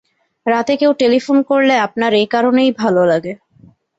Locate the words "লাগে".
3.05-3.33